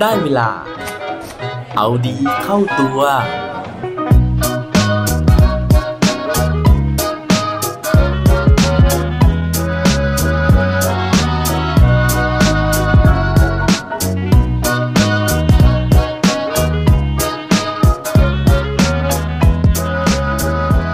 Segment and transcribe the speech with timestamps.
[0.00, 0.50] ได้เวลา
[1.76, 3.00] เอาดีเข้าตัว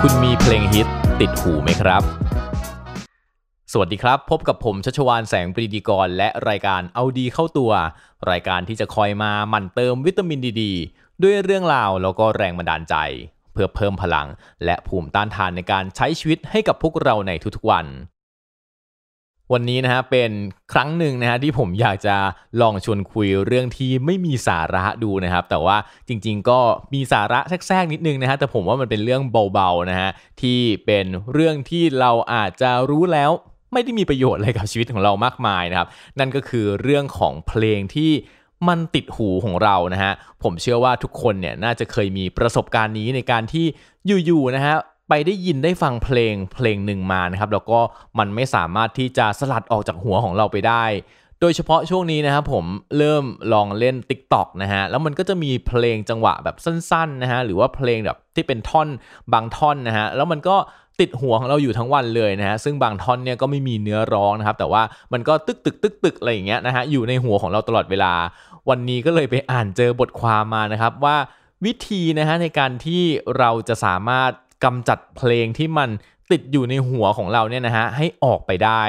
[0.01, 0.87] คุณมีเพลงฮิต
[1.21, 2.03] ติดหูไหมครับ
[3.77, 7.73] สวัสดีครับ พบกับผมชัชวานแสงปรีดีกร และรายการเอาดีเข้าตัว
[8.31, 10.63] รายการที่จะคอยมาหมั่นเติมวิตามินดีด
[11.23, 12.95] ด้วยเรื่องราวแล้วก็แรงบันดาลใจ
[13.53, 14.29] เพื่อเพิ่มพลัง
[14.65, 17.87] และภูมิต้านทานในการใช้ชีวิตให้กับพวกเราในทุกๆวัน
[19.53, 20.31] วันนี้นะฮะเป็น
[20.73, 22.17] ครั้งหนึ่งนะฮะที่ผมอยากจะ
[22.61, 25.77] ลองชวนคุยเรื่องที่ไม่มีสาระดูนะครับ แต่ว่า
[26.09, 26.61] จริง ๆ ก็
[26.95, 29.23] มีสาระแทรกๆนิดนึงนะฮะแต่ผมว่ามันเป็นเรื่อง
[29.53, 33.33] เบาๆนะฮะที่เป็นเรื่องที่เราอาจจะรู้แล้ว
[33.75, 35.89] ไม่ได้มีประโยชน์อะไรกับชีวิตของเรามากมายนะครับ
[36.19, 38.13] นั่นก็คือเรื่องของเพลงที่
[38.69, 43.67] มันติดหูของเรานะฮะ ผมเชื่อว่าทุกคนเนี่ยน่าจะเคยมีประสบการณ์นี้ในการที่
[44.27, 44.77] อยู่ๆนะฮะ
[45.09, 47.81] ไปได้ยินได้ฟังเพลงเพลงหนึ่งมานะครับ แล้วก็
[48.19, 50.85] มันไม่สามารถที่จะสลัดออกจากหัวของเราไปได้
[51.41, 52.65] โดยเฉพาะช่วงนี้นะครับผม
[52.99, 58.89] เริ่มลองเล่น Tik t o อกนะฮะแล้วมันก็จะมีเพลงจังหวะแบบสั้นๆนะฮะหรือว่าเพลงแบบที่เป็นท่อน
[59.33, 60.57] บางท่อนนะฮะแล้วมันก็
[61.01, 64.83] ติดหัวของเราอยู่ทั้งวันเลยนะฮะซึ่งบางท่อนเนี่ยก็ไม่มีเนื้อร้องนะครับ แต่ว่า
[65.13, 68.13] มันก็ตึกตึกตึกตึกอะไรอย่างเงี้ยนะฮะอยู่ในหัวของเราตลอดเวลา
[68.69, 71.17] วันนี้ก็เลยไปอ่านเจอบทความมานะครับว่า
[71.65, 73.03] วิธีนะฮะในการที่
[73.39, 74.31] เราจะสามารถ
[74.65, 75.91] กำจัดเพลงที่มัน
[76.31, 78.83] ติดอยู่ในหัวของเราเนี่ยนะฮะให้ออกไปได้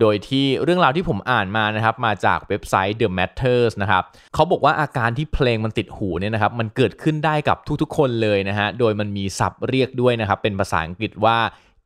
[0.00, 4.02] โดยที่เรื่องราวที่ผมอ่านมานะครับมาจากเว็บไซต์ The Matters นะครับ
[4.34, 11.38] เขาบอกว่าอาการที่เพลงมันติดหูเนี่ยนะครับมันเกิดขึ้นได้กับทุกๆ คนเลยนะฮะโดยมันมีศัพท์เรียกด้วยนะครับเป็นภาษาอังกฤษว่า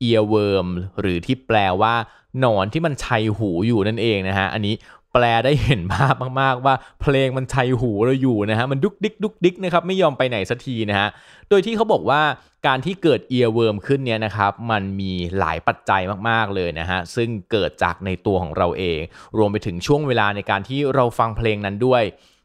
[0.09, 0.69] earworm
[1.01, 1.95] หรือที่แปลว่า
[2.41, 4.75] หนอนที่มันไชหูอยู่นั่นเองนะฮะอันนี้
[5.13, 11.09] แปลได้เห็นภาพมากๆ ว่าเพลงมันไชหูเราอยู่นะฮะมันดุกดิกดุกดิกนะครับไม่ยอมไปไหนสักทีนะฮะ
[11.49, 12.23] โดยที่เขาบอกว่า
[12.67, 19.01] การที่เกิด earworm ขึ้นเนี่ยนะครับมันมีหลายปัจจัยมากๆเลยนะฮะซึ่งเกิดจากในตัวของเราเอง
[19.39, 22.03] รวมไปถึงช่วงเวลาในการที่เราฟังเพลงนั้นด้วย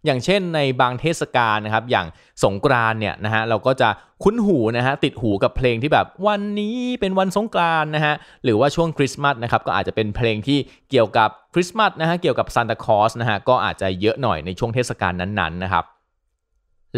[0.07, 2.07] อย่างเช่นในบางเทศกาลนะครับ อย่าง
[2.43, 3.89] สงกรานต์เนี่ยนะฮะเราก็จะ
[4.23, 8.13] คุ้นหูนะฮะติดหูกับเพลงที่แบบวันนี้เป็นวันสงกรานต์นะฮะ
[8.43, 10.59] หรือว่าช่วงคริสต์มาสนะครับก็อาจจะเป็นเพลงที่
[10.89, 15.85] เกี่ยวกับคริสต์มาสนะฮะเกี่ยวกับซานตาคลอสนะฮะก็อาจจะเยอะหน่อยในช่วงเทศกาลนั้นๆนะครับ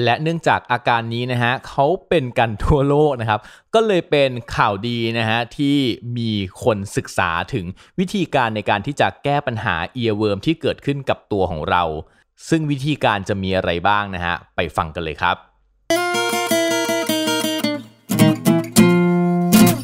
[0.04, 3.40] และเนื่องจากอาการนี้นะฮะเขาเป็นกันทั่วโลกนะครับ
[3.74, 5.78] ก็เลยเป็นข่าวดีนะฮะที่
[6.18, 6.32] มี
[6.64, 7.66] คนศึกษาถึง
[8.00, 11.84] วิธีการในการที่จะแก้ปัญหา earworm ที่เกิดขึ้นกับตัวของเรา
[12.48, 15.36] ซึ่งวิธีการจะมีอะไรบ้างนะฮะ ไปฟังกันเลยครับ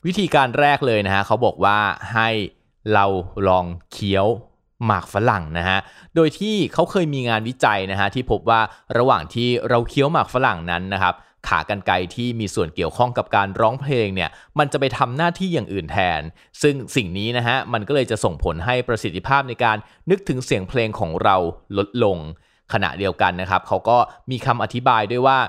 [0.07, 1.77] วิธีการแรกเลยนะฮะเขาบอกว่า
[2.13, 2.29] ให้
[2.93, 3.05] เรา
[3.47, 4.25] ลองเคี้ยว
[4.85, 5.79] หมากฝรั่งนะฮะ
[6.15, 8.61] โดยที่เขาเคยมีงานวิจัยนะฮะที่พบว่า
[8.97, 11.13] ระหว่างที่เราเคี้ยวหมากฝรั่งนั้นนะครับ
[11.47, 14.29] ขากรรไกรที่มีส่วนเกี่ยวข้องกับการร้องเพลงเนี่ย
[14.59, 16.21] มันจะไปทำหน้าที่อย่างอื่นแทน
[16.61, 19.77] ซึ่งสิ่งนี้นะฮะมันก็เลยจะส่งผลให้ประสิทธิภาพในการ
[20.09, 21.35] นึกถึงเสียงเพลงของเรา
[21.77, 22.17] ลดลง
[22.73, 23.97] ขณะเดียวกันนะครับเขาก็
[24.31, 25.39] มีคำอธิบายด้วยว่า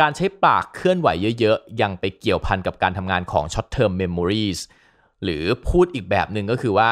[0.00, 1.08] การใช้ปากเคลื่อนไหว
[1.38, 4.60] เยอะๆ ยังไปเกี่ยวพันกับการทำงานของ short term memories
[5.22, 6.90] หรือพูดอีกแบบหนึ่งก็คือว่า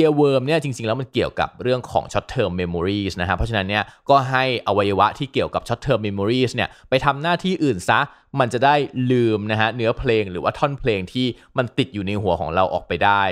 [0.00, 8.00] earworm เนี่ยจริงๆ แล้วมันเกี่ยวกับเรื่องของ short term memories นะฮะเพราะฉะนั้นเนี่ยก็ให้อวัยวะที่เกี่ยวกับ short term memories เนี่ยไปทำหน้าที่อื่นซะ
[8.40, 8.74] มันจะได้
[9.10, 13.22] ลืมนะฮะเนื้อเพลงหรือว่าท่อนเพลงที่มันติดอยู่ในหัวของเราออกไปได้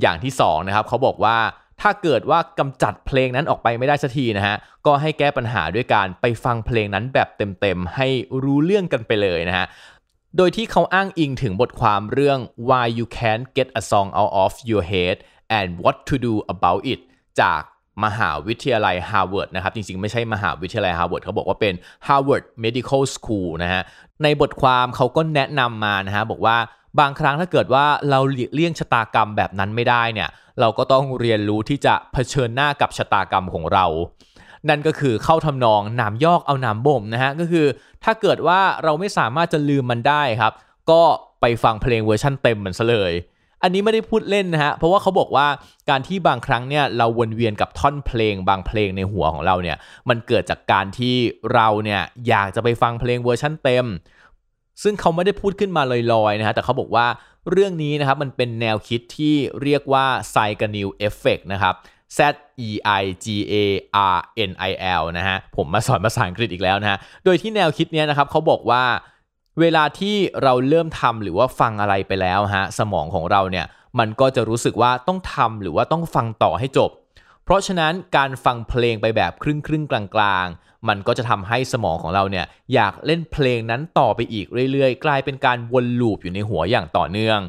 [0.00, 1.38] อย่างที่2นะครับเขาบอกว่า
[1.82, 4.56] ถ้าเกิดว่ากำจัดเพลงนั้นออกไปไม่ได้สักทีนะฮะ
[4.86, 8.08] ก็ให้แก้ปัญหาด้วยการไปฟังเพลงนั้นแบบเต็มๆ ให้
[8.42, 9.66] รู้เรื่องกันไปเลยนะฮะ
[10.36, 12.38] โดยที่เขาอ้างอิงถึงบทความเรื่อง
[12.68, 15.16] why you can't get a song out of your head
[15.58, 17.00] and what to do about it
[17.40, 17.62] จาก
[18.04, 21.74] มหาวิทยาลัยฮาร์วาร์ดนะครับ จริงๆ ไม่ใช่มหาวิทยาลัยฮาร์วาร์ดเขาบอกว่าเป็น
[22.06, 23.82] Harvard Medical School นะฮะ
[24.22, 26.56] ในบทความเขาก็แนะนำมานะฮะ บอกว่า
[27.00, 30.28] บางครั้งถ้าเกิดว่าเราหลีกเลี่ยงชะตากรรมแบบนั้นไม่ได้เนี่ย
[30.60, 33.86] เราก็ต้องเรียนรู้ที่จะเผชิญหน้ากับชะตากรรมของเรา
[34.68, 37.66] นั่นก็คือเข้าทำนองหนามยอกเอาหนามบ่มนะฮะก็คือ
[38.04, 40.52] ถ้าเกิดว่าเราไม่สามารถจะลืมมันได้ครับ
[40.90, 41.02] ก็
[41.40, 43.14] ไปฟังเพลงเวอร์ชั่นเต็มเหมันซะเลย
[43.62, 45.46] อันนี้ไม่ได้พูดเล่นนะฮะเพราะว่าเขาบอกว่า
[45.90, 49.76] การที่บางครั้งเนี่ยเราวนเวียนกับท่อนเพลงบางเพลงในหัวของเราเนี่ย
[50.08, 51.16] มันเกิดจากการที่
[51.54, 53.86] เราเนี่ยอยากจะไปฟังเพลงเวอร์ชั่นเต็ม
[54.82, 55.82] ซึ่งเขาไม่ได้พูดขึ้นมา
[56.12, 57.06] ลอยๆนะฮะ แต่เขาบอกว่า
[57.50, 61.74] เรื่องนี้นะครับมันเป็นแนวคิดที่เรียกว่า Zeigarnik effect นะครับ
[62.18, 62.20] Z
[62.68, 62.70] E
[63.00, 63.54] I G A
[64.14, 64.18] R
[64.50, 68.84] N I K นะฮะ ผมมาสอนภาษาอังกฤษอีกแล้วนะฮะ โดยที่แนวคิดเนี้ยนะครับเขาบอกว่า
[69.60, 73.66] เวลาที่เราเริ่มทำหรือว่าฟังอะไรไปแล้วฮะสมองของเราเนี่ย
[73.98, 76.90] มันก็จะรู้สึกว่าต้องทำหรือว่าต้องฟังต่อให้จบ
[77.44, 87.40] เพราะฉะนั้นการฟังเพลงไปแบบครึ่งครึ่งกลางๆ มันก็จะทำให้สมองของเราเนี่ยอยากเล่นเพลงนั้นต่อไปอีกเรื่อยๆ กลายเป็นการวนลูปอยู่ในหัวอย่างต่อเนื่อง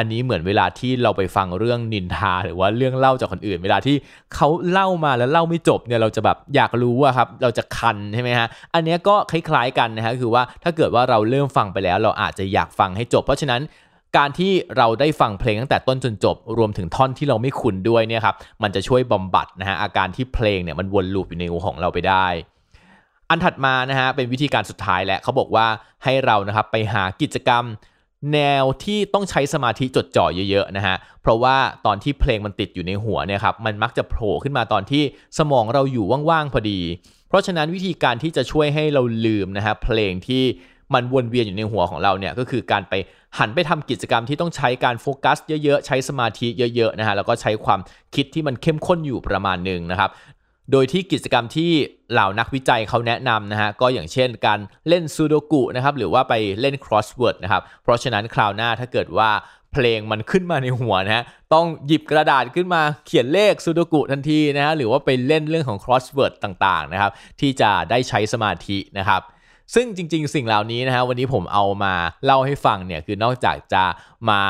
[0.00, 3.96] อันนี้เหมือนเวลาที่เราไปฟังเรื่องนินทา หรือว่าเรื่องเล่าจากคนอื่น เวลาที่
[4.34, 13.60] เขาเล่ามาแล้วเล่าไม่จบเนี่ยเราจะแบบอยากรู้อะครับเราจะคันใช่ไหมฮะอันนี้ก็คล้ายๆกันนะฮะคือว่าถ้าเกิดว่าเราเริ่มฟังไปแล้ว เราอาจจะอยากฟังให้จบ เพราะฉะนั้น
[14.16, 22.26] การที่เราได้ฟังเพลงตั้งแต่ต้นจนจบ รวมถึงท่อนที่เราไม่คุ้นด้วยเนี่ยครับมันจะช่วยบำบัดนะฮะอาการที่เพลงเนี่ยมันวนลูปอยู่ในหัวของเราไปได้
[23.30, 25.66] อันถัดมานะฮะเป็นวิธีการสุดท้ายและเขาบอกว่า
[26.04, 27.64] ให้เรานะครับไปหากิจกรรม
[28.34, 31.56] แนวที่ต้องใช้สมาธิจดจ่อเยอะๆนะฮะ เพราะว่า
[31.86, 35.02] ตอนที่เพลงมันติดอยู่ในหัวเนี่ยครับ มันมักจะโผล่ขึ้นมาตอนที่
[35.38, 36.80] สมองเราอยู่ว่างๆพอดี
[37.28, 40.42] เพราะฉะนั้นวิธีการที่จะช่วยให้เราลืมนะฮะเพลงที่
[40.94, 42.94] มันวนเวียนอยู่ในหัวของเราเนี่ยก็คือการไป
[43.38, 46.46] หันไปทำกิจกรรมที่ต้องใช้การโฟกัสเยอะๆ ใช้สมาธิ
[46.76, 47.80] เยอะๆนะฮะแล้วก็ใช้ความ
[48.14, 50.10] คิดที่มันเข้มข้นอยู่ประมาณหนึ่งนะครับ
[50.72, 51.70] โดยที่กิจกรรมที่
[52.12, 54.58] เหล่านักวิจัยเขาแนะนำนะฮะก็อย่างเช่นการ
[54.88, 59.30] เล่นซูโดกุนะครับหรือว่าไปเล่น crossword นะครับเพราะฉะนั้นคราวหน้าถ้าเกิดว่า
[59.72, 61.24] เพลงมันขึ้นมาในหัวนะฮะ
[61.54, 69.22] ต้องหยิบกระดาษขึ้นมาเขียนเลขซูโดกุทันทีนะฮะหรือว่าไปเล่นเรื่องของ crossword ต่างๆนะครับที่จะได้ใช้สมาธินะครับ
[69.74, 71.94] ซึ่งจริงๆ สิ่งเหล่านี้นะฮะวันนี้ผมเอามา
[72.24, 73.84] เล่าให้ฟังเนี่ยคือนอกจากจะ
[74.30, 74.40] มา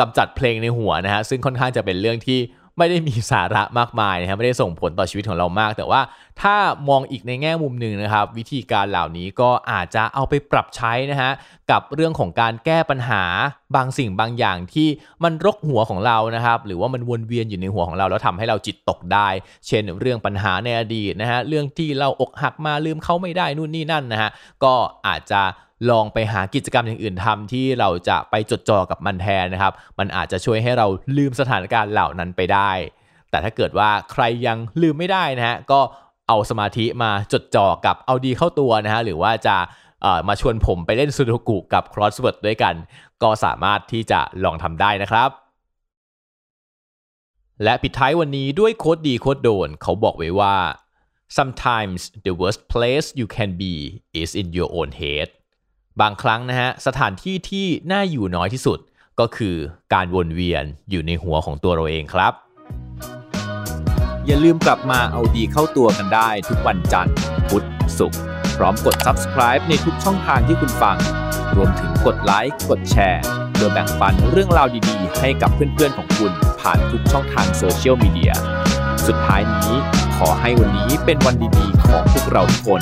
[0.00, 2.38] กำจัดเพลงในหัวนะฮะซึ่งค่อนข้างจะเป็นเรื่องที่
[2.78, 6.00] ไม่ได้มีสาระมากมายนะครับไม่ได้ส่งผลต่อชีวิตของเรามาก แต่ว่า
[6.42, 6.56] ถ้า
[6.88, 11.30] มองอีกในแง่มุมหนึ่งนะครับ วิธีการเหล่านี้ก็อาจจะเอาไปปรับใช้นะฮะ
[11.70, 13.22] กับเรื่องของการแก้ปัญหา
[13.76, 14.88] บางสิ่งบางอย่างที่
[15.24, 19.28] มันรกหัวของเรานะครับ หรือว่ามันวนเวียนอยู่ในหัวของเรา แล้วทำให้เราจิตตกได้
[19.66, 24.30] เช่น เรื่องปัญหาในอดีตนะฮะเรื่องที่เราอกหักมาลืมเขาไม่ได้นู่นนี่นั่นนะฮะ
[24.64, 24.74] ก็
[25.06, 25.42] อาจจะ
[25.90, 30.86] ลองไปหากิจกรรมอย่างอื่นทำที่เราจะไปจดจ่อกับมันแทนนะครับ มันอาจจะช่วยให้เรา
[31.16, 32.70] ลืมสถานการณ์เหล่านั้นไปได้
[33.30, 35.80] แต่ถ้าเกิดว่าใครยังลืมไม่ได้นะฮะก็
[36.28, 39.56] เอาสมาธิมาจดจ่อกับเอาดีเข้าตัวนะฮะหรือว่าจะ
[40.28, 42.74] มาชวนผมไปเล่นซูโดกุกับ crossword ด้วยกัน
[43.22, 45.30] ก็สามารถที่จะลองทำได้นะครับ
[47.64, 50.54] และปิดท้ายวันนี้ด้วยโคดดีโคดโดน เขาบอกไว้ว่า
[51.36, 53.74] sometimes the worst place you can be
[54.22, 55.28] is in your own head
[56.00, 58.78] บางครั้งนะฮะสถานที่ที่น่าอยู่น้อยที่สุด
[59.20, 59.56] ก็คือ
[59.94, 62.32] การวนเวียนอยู่ในหัวของตัวเราเองครับ
[64.26, 67.14] อย่าลืมกลับมาเอาดีเข้าตัวกันได้ทุกวันจันทร์
[67.48, 67.66] พุธ
[67.98, 68.20] ศุกร์
[68.56, 70.96] พร้อมกด subscribe ในทุกช่องทางที่คุณฟัง
[71.56, 73.22] รวมถึงกดไลค์กดแชร์
[73.52, 78.32] เพื่อแบ่งปันเรื่องราวดีๆ ให้กับเพื่อนๆของคุณผ่านทุกช่องทางโซเชียลมีเดีย
[79.06, 79.72] สุดท้ายนี้
[80.16, 82.80] ขอให้วันนี้เป็นวันดีๆของพวกเราทุกคน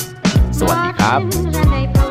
[0.58, 2.07] สวัสดีครับ